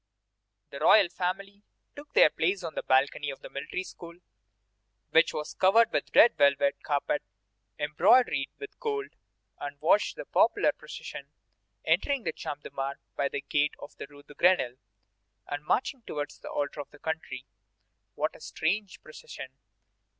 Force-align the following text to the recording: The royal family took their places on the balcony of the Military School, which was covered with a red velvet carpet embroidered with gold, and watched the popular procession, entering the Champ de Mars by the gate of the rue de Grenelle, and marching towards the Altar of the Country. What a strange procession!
The 0.71 0.79
royal 0.79 1.09
family 1.09 1.61
took 1.95 2.13
their 2.15 2.31
places 2.31 2.63
on 2.63 2.73
the 2.73 2.81
balcony 2.81 3.29
of 3.29 3.41
the 3.41 3.51
Military 3.51 3.83
School, 3.83 4.17
which 5.11 5.31
was 5.31 5.53
covered 5.53 5.91
with 5.91 6.07
a 6.07 6.19
red 6.19 6.35
velvet 6.35 6.77
carpet 6.81 7.21
embroidered 7.77 8.47
with 8.57 8.79
gold, 8.79 9.09
and 9.59 9.79
watched 9.79 10.15
the 10.15 10.25
popular 10.25 10.71
procession, 10.71 11.27
entering 11.85 12.23
the 12.23 12.33
Champ 12.33 12.63
de 12.63 12.71
Mars 12.71 12.97
by 13.15 13.29
the 13.29 13.41
gate 13.41 13.75
of 13.77 13.95
the 13.97 14.07
rue 14.09 14.23
de 14.23 14.33
Grenelle, 14.33 14.77
and 15.45 15.63
marching 15.63 16.01
towards 16.01 16.39
the 16.39 16.49
Altar 16.49 16.81
of 16.81 16.89
the 16.89 16.97
Country. 16.97 17.45
What 18.15 18.35
a 18.35 18.41
strange 18.41 19.03
procession! 19.03 19.51